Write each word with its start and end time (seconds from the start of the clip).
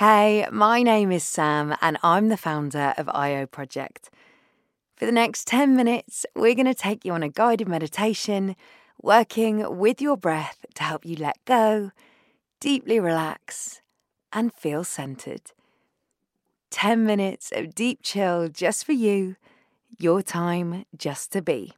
Hey, 0.00 0.46
my 0.50 0.82
name 0.82 1.12
is 1.12 1.24
Sam, 1.24 1.76
and 1.82 1.98
I'm 2.02 2.30
the 2.30 2.38
founder 2.38 2.94
of 2.96 3.10
IO 3.10 3.44
Project. 3.44 4.08
For 4.96 5.04
the 5.04 5.12
next 5.12 5.46
10 5.46 5.76
minutes, 5.76 6.24
we're 6.34 6.54
going 6.54 6.64
to 6.64 6.72
take 6.72 7.04
you 7.04 7.12
on 7.12 7.22
a 7.22 7.28
guided 7.28 7.68
meditation, 7.68 8.56
working 9.02 9.76
with 9.76 10.00
your 10.00 10.16
breath 10.16 10.64
to 10.76 10.84
help 10.84 11.04
you 11.04 11.16
let 11.16 11.36
go, 11.44 11.90
deeply 12.60 12.98
relax, 12.98 13.82
and 14.32 14.54
feel 14.54 14.84
centered. 14.84 15.52
10 16.70 17.04
minutes 17.04 17.52
of 17.54 17.74
deep 17.74 17.98
chill 18.02 18.48
just 18.48 18.86
for 18.86 18.92
you, 18.92 19.36
your 19.98 20.22
time 20.22 20.86
just 20.96 21.30
to 21.32 21.42
be. 21.42 21.74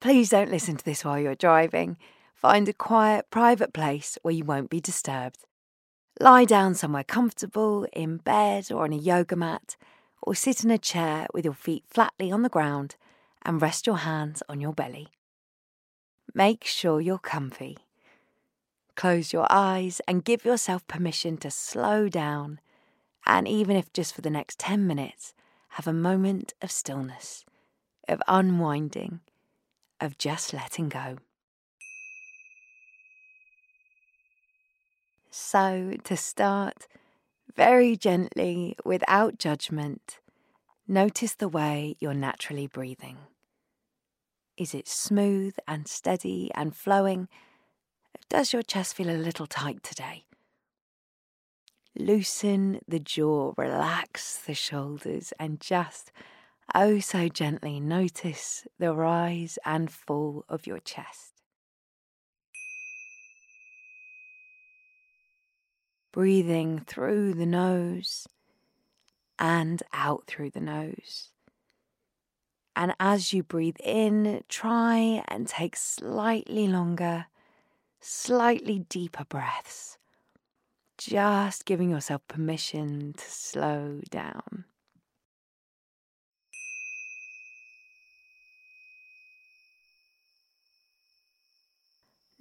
Please 0.00 0.30
don't 0.30 0.50
listen 0.50 0.76
to 0.76 0.84
this 0.84 1.04
while 1.04 1.20
you're 1.20 1.36
driving. 1.36 1.96
Find 2.34 2.68
a 2.68 2.72
quiet, 2.72 3.30
private 3.30 3.72
place 3.72 4.18
where 4.22 4.34
you 4.34 4.44
won't 4.44 4.68
be 4.68 4.80
disturbed. 4.80 5.44
Lie 6.20 6.44
down 6.44 6.74
somewhere 6.74 7.04
comfortable, 7.04 7.86
in 7.92 8.18
bed 8.18 8.70
or 8.70 8.84
on 8.84 8.92
a 8.92 8.96
yoga 8.96 9.34
mat, 9.34 9.76
or 10.20 10.34
sit 10.34 10.62
in 10.62 10.70
a 10.70 10.78
chair 10.78 11.26
with 11.32 11.44
your 11.44 11.54
feet 11.54 11.84
flatly 11.88 12.30
on 12.30 12.42
the 12.42 12.48
ground 12.48 12.96
and 13.44 13.60
rest 13.60 13.86
your 13.86 13.98
hands 13.98 14.42
on 14.48 14.60
your 14.60 14.72
belly. 14.72 15.08
Make 16.34 16.64
sure 16.64 17.00
you're 17.00 17.18
comfy. 17.18 17.78
Close 18.94 19.32
your 19.32 19.46
eyes 19.50 20.00
and 20.06 20.24
give 20.24 20.44
yourself 20.44 20.86
permission 20.86 21.36
to 21.38 21.50
slow 21.50 22.08
down, 22.08 22.60
and 23.26 23.48
even 23.48 23.76
if 23.76 23.92
just 23.92 24.14
for 24.14 24.20
the 24.20 24.30
next 24.30 24.58
10 24.58 24.86
minutes, 24.86 25.34
have 25.70 25.86
a 25.86 25.92
moment 25.92 26.52
of 26.60 26.70
stillness, 26.70 27.44
of 28.06 28.22
unwinding, 28.28 29.20
of 30.00 30.18
just 30.18 30.52
letting 30.52 30.88
go. 30.88 31.16
So, 35.34 35.94
to 36.04 36.14
start, 36.14 36.86
very 37.56 37.96
gently, 37.96 38.76
without 38.84 39.38
judgment, 39.38 40.20
notice 40.86 41.34
the 41.34 41.48
way 41.48 41.96
you're 41.98 42.12
naturally 42.12 42.66
breathing. 42.66 43.16
Is 44.58 44.74
it 44.74 44.86
smooth 44.86 45.54
and 45.66 45.88
steady 45.88 46.50
and 46.54 46.76
flowing? 46.76 47.28
Does 48.28 48.52
your 48.52 48.60
chest 48.60 48.94
feel 48.94 49.08
a 49.08 49.16
little 49.16 49.46
tight 49.46 49.82
today? 49.82 50.26
Loosen 51.98 52.80
the 52.86 53.00
jaw, 53.00 53.54
relax 53.56 54.36
the 54.36 54.52
shoulders, 54.52 55.32
and 55.40 55.62
just 55.62 56.12
oh 56.74 57.00
so 57.00 57.30
gently 57.30 57.80
notice 57.80 58.66
the 58.78 58.92
rise 58.92 59.58
and 59.64 59.90
fall 59.90 60.44
of 60.50 60.66
your 60.66 60.80
chest. 60.80 61.31
Breathing 66.12 66.80
through 66.86 67.34
the 67.34 67.46
nose 67.46 68.28
and 69.38 69.82
out 69.92 70.24
through 70.26 70.50
the 70.50 70.60
nose. 70.60 71.30
And 72.76 72.94
as 73.00 73.32
you 73.32 73.42
breathe 73.42 73.76
in, 73.82 74.44
try 74.48 75.24
and 75.28 75.46
take 75.46 75.76
slightly 75.76 76.68
longer, 76.68 77.26
slightly 78.00 78.80
deeper 78.88 79.24
breaths. 79.24 79.98
Just 80.98 81.64
giving 81.64 81.90
yourself 81.90 82.22
permission 82.28 83.14
to 83.14 83.24
slow 83.24 84.00
down. 84.10 84.64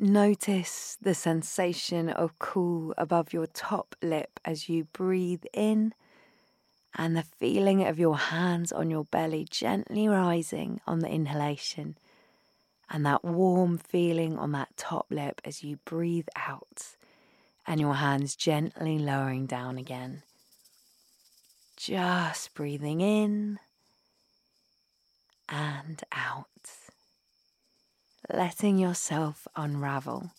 Notice 0.03 0.97
the 0.99 1.13
sensation 1.13 2.09
of 2.09 2.39
cool 2.39 2.91
above 2.97 3.33
your 3.33 3.45
top 3.45 3.95
lip 4.01 4.39
as 4.43 4.67
you 4.67 4.85
breathe 4.85 5.43
in, 5.53 5.93
and 6.95 7.15
the 7.15 7.21
feeling 7.21 7.85
of 7.85 7.99
your 7.99 8.17
hands 8.17 8.71
on 8.71 8.89
your 8.89 9.03
belly 9.03 9.45
gently 9.47 10.07
rising 10.07 10.81
on 10.87 11.01
the 11.01 11.07
inhalation, 11.07 11.99
and 12.89 13.05
that 13.05 13.23
warm 13.23 13.77
feeling 13.77 14.39
on 14.39 14.53
that 14.53 14.75
top 14.75 15.05
lip 15.11 15.39
as 15.45 15.63
you 15.63 15.77
breathe 15.85 16.29
out, 16.35 16.95
and 17.67 17.79
your 17.79 17.93
hands 17.93 18.35
gently 18.35 18.97
lowering 18.97 19.45
down 19.45 19.77
again. 19.77 20.23
Just 21.77 22.55
breathing 22.55 23.01
in 23.01 23.59
and 25.47 26.01
out 26.11 26.47
letting 28.29 28.77
yourself 28.77 29.47
unravel 29.55 30.31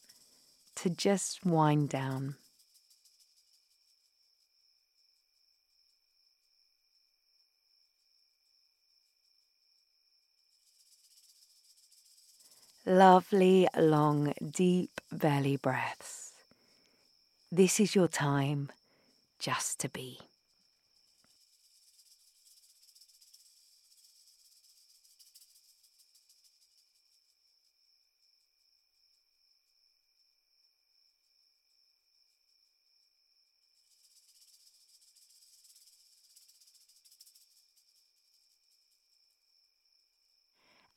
to 0.76 0.90
just 0.90 1.44
wind 1.44 1.88
down. 1.88 2.36
Lovely, 12.84 13.68
long, 13.76 14.34
deep 14.50 15.00
belly 15.12 15.56
breaths. 15.56 16.32
This 17.50 17.78
is 17.78 17.94
your 17.94 18.08
time 18.08 18.72
just 19.38 19.78
to 19.80 19.88
be. 19.88 20.18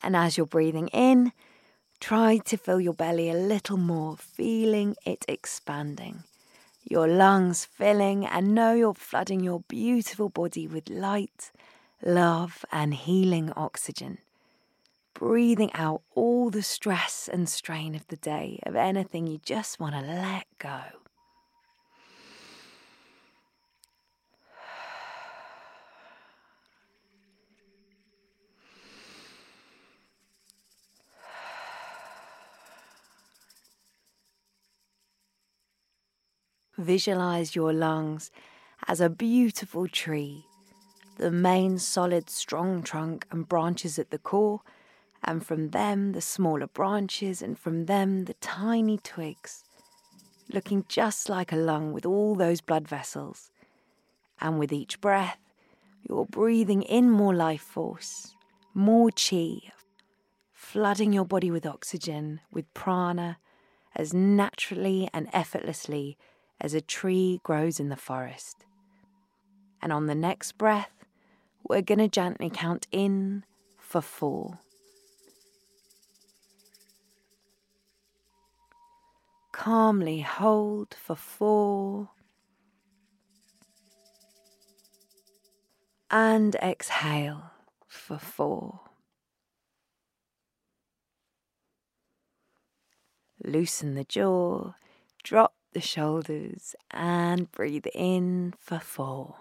And 0.06 0.16
as 0.16 0.38
you're 0.38 0.46
breathing 0.46 0.88
in, 0.90 1.32
try 2.00 2.38
to 2.38 2.58
fill 2.58 2.80
your 2.80 2.94
belly 2.94 3.28
a 3.28 3.34
little 3.34 3.76
more, 3.76 4.16
feeling 4.18 4.96
it 5.04 5.26
expanding. 5.28 6.24
Your 6.84 7.08
lungs 7.08 7.66
filling, 7.66 8.24
and 8.24 8.54
know 8.54 8.76
you're 8.76 8.94
flooding 8.94 9.40
your 9.40 9.62
beautiful 9.68 10.30
body 10.30 10.68
with 10.68 10.92
light, 10.92 11.52
love, 12.04 12.64
and 12.72 12.94
healing 12.94 13.52
oxygen. 13.54 14.20
Breathing 15.16 15.74
out 15.74 16.04
all 16.14 16.52
the 16.52 16.62
stress 16.62 17.28
and 17.28 17.50
strain 17.50 17.96
of 17.96 18.08
the 18.10 18.18
day, 18.18 18.60
of 18.62 18.76
anything 18.76 19.26
you 19.26 19.40
just 19.44 19.80
want 19.80 19.96
to 19.96 20.02
let 20.02 20.46
go. 20.60 21.05
Visualize 36.78 37.56
your 37.56 37.72
lungs 37.72 38.32
as 38.88 39.00
a 39.00 39.10
beautiful 39.10 39.88
tree, 39.88 40.46
the 41.18 41.32
main 41.32 41.80
solid, 41.80 42.30
strong 42.30 42.84
trunk 42.84 43.26
and 43.32 43.48
branches 43.48 43.98
at 43.98 44.10
the 44.10 44.18
core, 44.18 44.60
and 45.24 45.46
from 45.46 45.70
them 45.70 46.12
the 46.12 46.20
smaller 46.20 46.68
branches, 46.68 47.42
and 47.42 47.58
from 47.58 47.86
them 47.86 48.26
the 48.26 48.34
tiny 48.36 48.98
twigs, 48.98 49.64
looking 50.52 50.84
just 50.90 51.30
like 51.30 51.54
a 51.54 51.56
lung 51.56 51.94
with 51.94 52.06
all 52.06 52.36
those 52.36 52.60
blood 52.60 52.88
vessels. 52.90 53.52
And 54.42 54.60
with 54.60 54.74
each 54.74 55.00
breath, 55.00 55.40
you're 56.08 56.26
breathing 56.26 56.84
in 56.84 57.10
more 57.10 57.34
life 57.34 57.62
force, 57.62 58.36
more 58.74 59.12
chi, 59.12 59.72
flooding 60.52 61.14
your 61.14 61.26
body 61.26 61.50
with 61.50 61.66
oxygen, 61.66 62.42
with 62.52 62.72
prana, 62.74 63.38
as 63.96 64.14
naturally 64.14 65.10
and 65.14 65.30
effortlessly 65.32 66.18
as 66.60 66.74
a 66.74 66.82
tree 66.82 67.40
grows 67.44 67.80
in 67.80 67.90
the 67.90 67.96
forest. 67.96 68.66
And 69.82 69.94
on 69.94 70.08
the 70.08 70.16
next 70.16 70.54
breath, 70.58 71.06
we're 71.68 71.82
going 71.82 72.00
to 72.00 72.08
gently 72.08 72.50
count 72.50 72.88
in 72.92 73.44
for 73.78 74.02
four. 74.02 74.60
Calmly 79.52 80.22
hold 80.22 80.96
for 81.00 81.16
four. 81.16 82.10
And 86.12 86.56
exhale 86.56 87.52
for 87.88 88.18
four. 88.18 88.82
Loosen 93.44 93.96
the 93.96 94.04
jaw, 94.04 94.74
the 95.76 95.82
shoulders 95.82 96.74
and 96.90 97.52
breathe 97.52 97.86
in 97.94 98.54
for 98.58 98.80
four. 98.80 99.36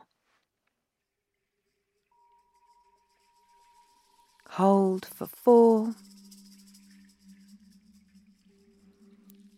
Hold 4.51 5.07
for 5.07 5.29
four. 5.29 5.95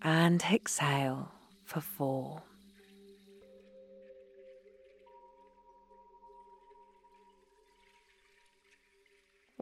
And 0.03 0.43
exhale 0.53 1.33
for 1.65 1.81
four. 1.81 2.43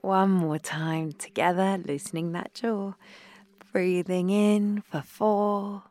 One 0.00 0.30
more 0.30 0.58
time 0.58 1.12
together, 1.12 1.78
loosening 1.78 2.32
that 2.32 2.54
jaw. 2.54 2.94
Breathing 3.72 4.30
in 4.30 4.82
for 4.82 5.00
four 5.00 5.84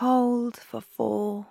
Hold 0.00 0.56
for 0.56 0.80
four. 0.80 1.46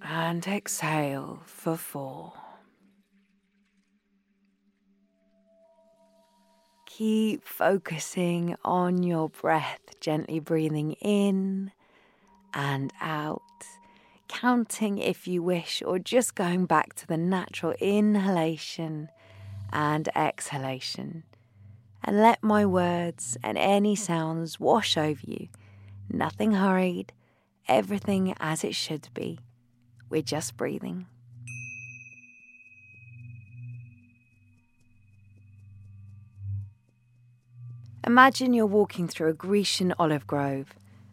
And 0.00 0.46
exhale 0.46 1.42
for 1.46 1.76
four. 1.76 2.32
Keep 6.86 7.42
focusing 7.42 8.54
on 8.64 9.02
your 9.02 9.30
breath, 9.30 9.80
gently 10.00 10.38
breathing 10.38 10.92
in 11.00 11.72
and 12.54 12.92
out, 13.00 13.40
counting 14.28 14.98
if 14.98 15.26
you 15.26 15.42
wish, 15.42 15.82
or 15.84 15.98
just 15.98 16.36
going 16.36 16.66
back 16.66 16.94
to 16.94 17.06
the 17.08 17.16
natural 17.16 17.74
inhalation 17.80 19.08
and 19.72 20.08
exhalation. 20.14 21.24
And 22.04 22.20
let 22.20 22.42
my 22.42 22.64
words 22.64 23.36
and 23.42 23.58
any 23.58 23.96
sounds 23.96 24.60
wash 24.60 24.96
over 24.96 25.20
you. 25.24 25.48
Nothing 26.08 26.52
hurried, 26.52 27.12
everything 27.66 28.34
as 28.38 28.62
it 28.62 28.74
should 28.74 29.08
be. 29.12 29.40
We're 30.08 30.22
just 30.22 30.56
breathing. 30.56 31.06
Imagine 38.06 38.54
you're 38.54 38.66
walking 38.66 39.08
through 39.08 39.30
a 39.30 39.34
Grecian 39.34 39.92
olive 39.98 40.28
grove. 40.28 40.68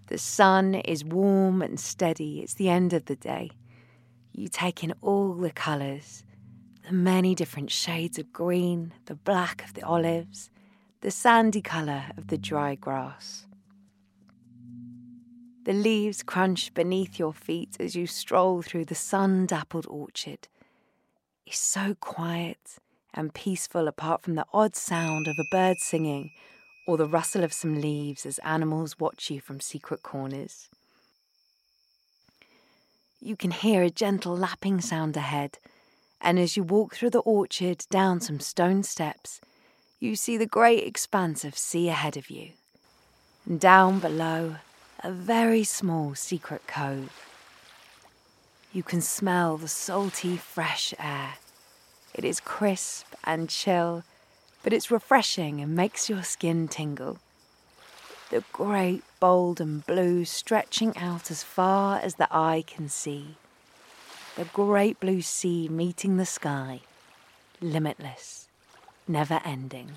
The 0.08 0.20
sun 0.20 0.76
is 0.76 1.04
warm 1.04 1.64
and 1.64 1.80
steady. 1.80 2.42
It's 2.42 2.54
the 2.54 2.70
end 2.70 2.94
of 2.94 3.06
the 3.06 3.16
day. 3.16 3.50
You 4.32 4.48
take 4.48 4.84
in 4.84 4.94
all 5.02 5.34
the 5.34 5.50
colours 5.50 6.24
the 6.86 6.94
many 6.94 7.34
different 7.34 7.72
shades 7.72 8.20
of 8.20 8.34
green, 8.34 8.94
the 9.06 9.16
black 9.16 9.64
of 9.64 9.74
the 9.74 9.84
olives, 9.84 10.50
the 11.04 11.12
sandy 11.12 11.62
colour 11.62 12.06
of 12.16 12.28
the 12.28 12.38
dry 12.38 12.76
grass. 12.76 13.46
The 15.66 15.74
leaves 15.74 16.24
crunch 16.24 16.74
beneath 16.74 17.20
your 17.20 17.34
feet 17.34 17.76
as 17.78 17.94
you 17.94 18.08
stroll 18.08 18.62
through 18.62 18.86
the 18.86 18.96
sun 18.96 19.46
dappled 19.46 19.86
orchard. 19.90 20.48
It's 21.46 21.60
so 21.60 21.96
quiet 22.00 22.78
and 23.14 23.34
peaceful 23.34 23.90
apart 23.90 24.22
from 24.22 24.36
the 24.36 24.46
odd 24.54 24.78
sound 24.78 25.28
of 25.28 25.36
a 25.38 25.48
bird 25.52 25.76
singing 25.80 26.32
or 26.88 26.96
the 26.96 27.06
rustle 27.06 27.44
of 27.44 27.52
some 27.52 27.82
leaves 27.82 28.26
as 28.26 28.38
animals 28.40 28.98
watch 28.98 29.30
you 29.30 29.42
from 29.42 29.60
secret 29.60 30.04
corners. 30.04 30.70
You 33.20 33.36
can 33.36 33.52
hear 33.52 33.84
a 33.84 33.90
gentle 33.90 34.38
lapping 34.38 34.80
sound 34.80 35.18
ahead, 35.18 35.60
and 36.22 36.40
as 36.40 36.56
you 36.56 36.64
walk 36.64 36.96
through 36.96 37.10
the 37.10 37.20
orchard 37.20 37.86
down 37.90 38.22
some 38.22 38.40
stone 38.40 38.84
steps, 38.84 39.42
you 40.04 40.16
see 40.16 40.38
the 40.38 40.46
great 40.46 40.84
expanse 40.86 41.46
of 41.46 41.58
sea 41.58 41.90
ahead 41.90 42.18
of 42.18 42.30
you. 42.30 42.50
And 43.46 43.60
down 43.60 44.00
below, 44.00 44.58
a 45.04 45.12
very 45.12 45.64
small 45.64 46.16
secret 46.16 46.68
cove. 46.68 47.12
You 48.72 48.84
can 48.84 49.02
smell 49.02 49.58
the 49.58 49.68
salty, 49.68 50.38
fresh 50.38 50.94
air. 51.00 51.36
It 52.14 52.26
is 52.26 52.40
crisp 52.40 53.08
and 53.24 53.50
chill 53.50 54.04
but 54.64 54.72
it's 54.74 54.90
refreshing 54.90 55.60
and 55.60 55.76
makes 55.76 56.10
your 56.10 56.24
skin 56.24 56.68
tingle. 56.68 57.20
The 58.30 58.44
great, 58.54 59.04
bold, 59.20 59.60
and 59.60 59.86
blue 59.86 60.26
stretching 60.26 60.98
out 60.98 61.30
as 61.30 61.44
far 61.44 62.00
as 62.00 62.16
the 62.16 62.30
eye 62.32 62.64
can 62.66 62.88
see. 62.88 63.36
The 64.38 64.46
great 64.46 65.00
blue 65.00 65.22
sea 65.22 65.68
meeting 65.68 66.18
the 66.18 66.26
sky, 66.26 66.80
limitless, 67.62 68.48
never 69.08 69.42
ending. 69.44 69.94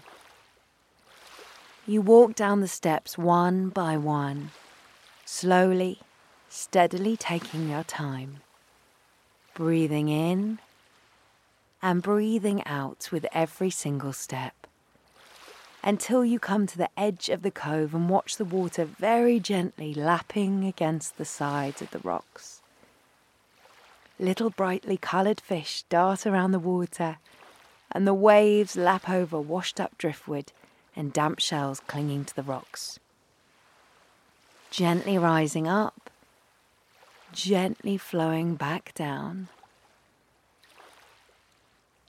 You 1.87 2.03
walk 2.03 2.35
down 2.35 2.61
the 2.61 2.69
steps 2.69 3.17
one 3.17 3.69
by 3.69 3.97
one, 3.97 4.51
slowly, 5.25 6.01
steadily 6.49 7.17
taking 7.17 7.69
your 7.69 7.85
time, 7.85 8.39
breathing 9.55 10.09
in 10.09 10.59
and 11.83 12.03
breathing 12.03 12.67
out 12.67 13.09
with 13.13 13.27
every 13.33 13.71
single 13.71 14.13
step. 14.13 14.67
Until 15.85 16.25
you 16.25 16.41
come 16.41 16.67
to 16.67 16.79
the 16.79 16.91
edge 16.99 17.29
of 17.29 17.43
the 17.43 17.51
cove 17.53 17.95
and 17.95 18.11
watch 18.11 18.37
the 18.37 18.45
water 18.45 18.85
very 18.85 19.39
gently 19.39 19.95
lapping 19.95 20.65
against 20.65 21.17
the 21.17 21.25
sides 21.25 21.81
of 21.81 21.93
the 21.93 22.01
rocks. 22.01 22.61
Little 24.19 24.51
brightly 24.51 24.97
coloured 24.97 25.41
fish 25.41 25.85
dart 25.89 26.27
around 26.27 26.51
the 26.51 26.59
water, 26.59 27.19
and 27.97 28.07
the 28.07 28.15
waves 28.15 28.77
lap 28.77 29.09
over 29.09 29.41
washed 29.41 29.81
up 29.81 29.97
driftwood 29.99 30.53
and 30.95 31.13
damp 31.13 31.41
shells 31.41 31.81
clinging 31.81 32.25
to 32.25 32.37
the 32.37 32.43
rocks. 32.43 32.99
Gently 34.71 35.19
rising 35.19 35.67
up, 35.67 36.11
gently 37.33 37.97
flowing 37.97 38.55
back 38.55 38.93
down 38.95 39.49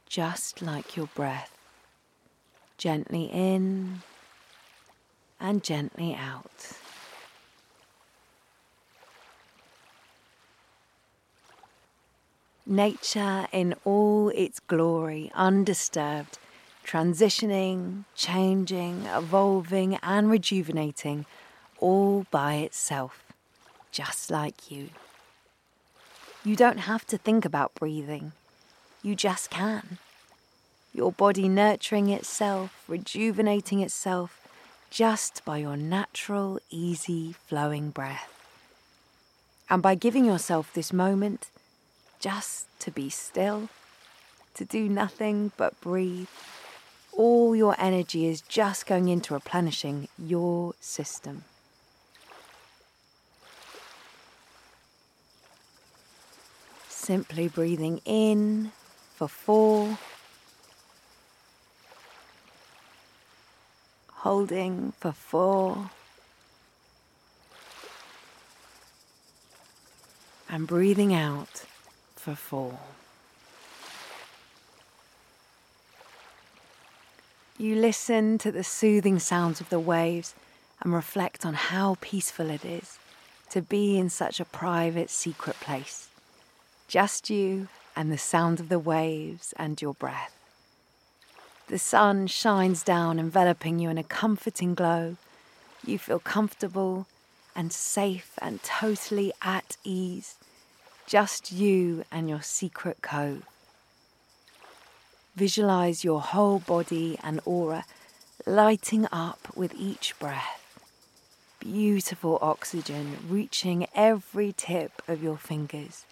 just 0.07 0.61
like 0.61 0.95
your 0.95 1.07
breath. 1.07 1.55
Gently 2.77 3.25
in 3.25 4.01
and 5.39 5.63
gently 5.63 6.15
out. 6.15 6.71
Nature 12.69 13.47
in 13.53 13.73
all 13.85 14.27
its 14.35 14.59
glory, 14.59 15.31
undisturbed, 15.33 16.37
transitioning, 16.85 18.03
changing, 18.13 19.05
evolving, 19.05 19.95
and 20.03 20.29
rejuvenating 20.29 21.25
all 21.79 22.25
by 22.29 22.55
itself, 22.55 23.23
just 23.89 24.29
like 24.29 24.69
you. 24.69 24.89
You 26.43 26.57
don't 26.57 26.79
have 26.79 27.07
to 27.07 27.17
think 27.17 27.45
about 27.45 27.73
breathing. 27.73 28.33
You 29.01 29.15
just 29.15 29.49
can. 29.49 29.97
Your 30.93 31.13
body 31.13 31.47
nurturing 31.47 32.09
itself, 32.09 32.83
rejuvenating 32.85 33.79
itself, 33.79 34.45
just 34.89 35.45
by 35.45 35.59
your 35.59 35.77
natural, 35.77 36.59
easy, 36.69 37.33
flowing 37.47 37.91
breath. 37.91 38.29
And 39.69 39.81
by 39.81 39.95
giving 39.95 40.25
yourself 40.25 40.73
this 40.73 40.91
moment 40.91 41.49
just 42.19 42.67
to 42.79 42.91
be 42.91 43.09
still, 43.09 43.69
to 44.53 44.65
do 44.65 44.89
nothing 44.89 45.51
but 45.57 45.79
breathe, 45.81 46.27
all 47.13 47.55
your 47.55 47.75
energy 47.79 48.27
is 48.27 48.41
just 48.41 48.85
going 48.85 49.07
into 49.07 49.33
replenishing 49.33 50.07
your 50.17 50.73
system. 50.79 51.43
Simply 56.87 57.47
breathing 57.47 58.01
in 58.05 58.71
for 59.15 59.27
four, 59.27 59.97
holding 64.11 64.91
for 64.99 65.11
four, 65.13 65.89
and 70.49 70.67
breathing 70.67 71.13
out 71.13 71.65
four. 72.35 72.79
You 77.57 77.75
listen 77.75 78.37
to 78.39 78.51
the 78.51 78.63
soothing 78.63 79.17
sounds 79.17 79.59
of 79.59 79.69
the 79.69 79.79
waves 79.79 80.35
and 80.81 80.93
reflect 80.93 81.45
on 81.45 81.55
how 81.55 81.97
peaceful 82.01 82.49
it 82.49 82.63
is 82.63 82.99
to 83.49 83.61
be 83.61 83.97
in 83.97 84.09
such 84.09 84.39
a 84.39 84.45
private, 84.45 85.09
secret 85.09 85.59
place. 85.59 86.09
Just 86.87 87.29
you 87.29 87.67
and 87.95 88.11
the 88.11 88.17
sound 88.17 88.59
of 88.59 88.69
the 88.69 88.79
waves 88.79 89.53
and 89.57 89.81
your 89.81 89.95
breath. 89.95 90.35
The 91.67 91.79
sun 91.79 92.27
shines 92.27 92.83
down, 92.83 93.19
enveloping 93.19 93.79
you 93.79 93.89
in 93.89 93.97
a 93.97 94.03
comforting 94.03 94.73
glow. 94.73 95.17
You 95.85 95.97
feel 95.97 96.19
comfortable 96.19 97.07
and 97.55 97.73
safe 97.73 98.33
and 98.41 98.61
totally 98.63 99.33
at 99.41 99.77
ease. 99.83 100.35
Just 101.07 101.53
you 101.53 102.03
and 102.11 102.27
your 102.27 102.41
secret 102.41 103.01
cove. 103.01 103.43
Visualize 105.37 106.03
your 106.03 106.19
whole 106.19 106.59
body 106.59 107.17
and 107.23 107.39
aura 107.45 107.85
lighting 108.45 109.07
up 109.09 109.47
with 109.55 109.73
each 109.73 110.19
breath. 110.19 110.77
Beautiful 111.61 112.37
oxygen 112.41 113.19
reaching 113.29 113.87
every 113.95 114.51
tip 114.51 115.01
of 115.07 115.23
your 115.23 115.37
fingers 115.37 116.03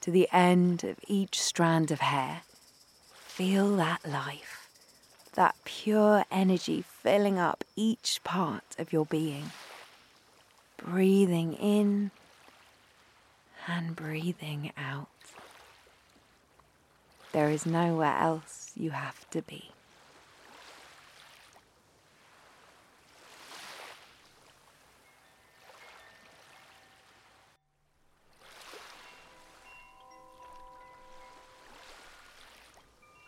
to 0.00 0.10
the 0.10 0.28
end 0.32 0.82
of 0.82 0.96
each 1.06 1.40
strand 1.40 1.92
of 1.92 2.00
hair. 2.00 2.42
Feel 3.12 3.76
that 3.76 4.04
life, 4.04 4.68
that 5.34 5.54
pure 5.64 6.24
energy 6.32 6.82
filling 6.82 7.38
up 7.38 7.62
each 7.76 8.18
part 8.24 8.74
of 8.80 8.92
your 8.92 9.06
being. 9.06 9.52
Breathing 10.76 11.54
in 11.54 12.10
and 13.66 13.96
breathing 13.96 14.72
out. 14.76 15.08
There 17.32 17.50
is 17.50 17.66
nowhere 17.66 18.16
else 18.16 18.72
you 18.76 18.90
have 18.90 19.28
to 19.30 19.42
be. 19.42 19.70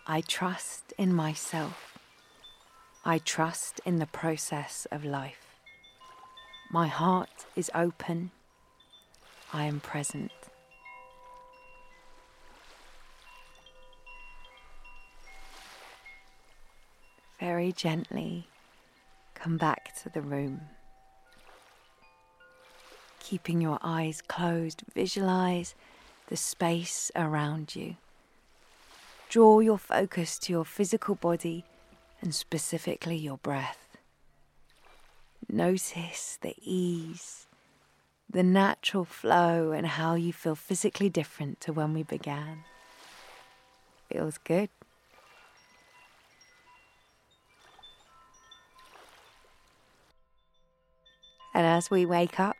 I 0.09 0.21
trust 0.21 0.93
in 0.97 1.13
myself. 1.13 1.99
I 3.05 3.19
trust 3.19 3.81
in 3.85 3.99
the 3.99 4.07
process 4.07 4.87
of 4.93 5.05
life. 5.05 5.57
My 6.71 6.87
heart 6.87 7.47
is 7.57 7.71
open. 7.75 8.31
I 9.57 9.65
am 9.65 9.81
present. 9.81 10.31
Very 17.41 17.73
gently 17.73 18.49
come 19.35 19.57
back 19.57 19.95
to 20.03 20.11
the 20.11 20.21
room. 20.21 20.61
Keeping 23.19 23.63
your 23.63 23.79
eyes 23.83 24.21
closed, 24.21 24.83
visualize 24.95 25.75
the 26.27 26.37
space 26.37 27.11
around 27.17 27.75
you. 27.75 27.97
Draw 29.31 29.61
your 29.61 29.79
focus 29.79 30.39
to 30.41 30.53
your 30.53 30.67
physical 30.67 31.15
body 31.15 31.65
and 32.21 32.35
specifically 32.35 33.17
your 33.17 33.39
breath. 33.39 33.97
Notice 35.49 36.39
the 36.43 36.55
ease, 36.63 37.47
the 38.29 38.43
natural 38.43 39.05
flow, 39.05 39.73
and 39.73 39.87
how 39.87 40.15
you 40.15 40.33
feel 40.33 40.55
physically 40.55 41.09
different 41.09 41.61
to 41.63 41.73
when 41.73 41.95
we 41.95 42.03
began. 42.03 42.65
Feels 44.11 44.39
good. 44.39 44.69
And 51.55 51.67
as 51.67 51.91
we 51.91 52.05
wake 52.05 52.39
up, 52.39 52.57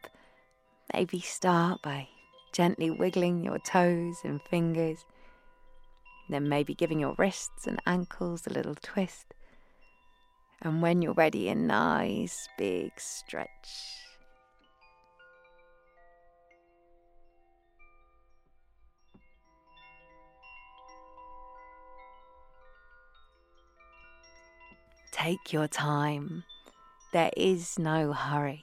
maybe 0.95 1.21
start 1.21 1.83
by 1.83 2.09
gently 2.53 2.91
wiggling 2.91 3.45
your 3.45 3.59
toes 3.59 4.17
and 4.25 4.41
fingers 4.41 5.05
then 6.29 6.49
maybe 6.49 6.75
giving 6.75 6.99
your 6.99 7.15
wrists 7.19 7.67
and 7.67 7.81
ankles 7.87 8.47
a 8.47 8.51
little 8.51 8.75
twist. 8.75 9.35
And 10.63 10.83
when 10.83 11.03
you're 11.03 11.13
ready, 11.13 11.49
a 11.49 11.55
nice 11.55 12.49
big 12.59 12.93
stretch. 12.99 14.06
Take 25.27 25.53
your 25.53 25.67
time. 25.67 26.45
There 27.13 27.33
is 27.37 27.81
no 27.81 28.13
hurry. 28.13 28.63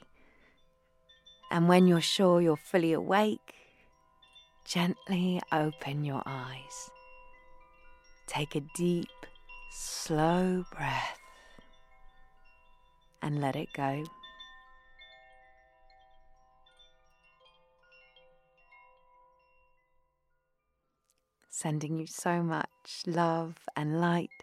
And 1.51 1.67
when 1.67 1.88
you're 1.88 2.00
sure 2.00 2.39
you're 2.39 2.55
fully 2.55 2.93
awake, 2.93 3.53
gently 4.63 5.41
open 5.51 6.05
your 6.05 6.24
eyes. 6.25 6.89
Take 8.27 8.55
a 8.55 8.62
deep, 8.77 9.10
slow 9.74 10.63
breath 10.74 11.20
and 13.22 13.41
let 13.41 13.58
it 13.58 13.67
go. 13.74 14.05
Sending 21.50 21.98
you 21.98 22.08
so 22.08 22.41
much 22.41 23.03
love 23.05 23.58
and 23.75 24.00
light. 24.00 24.42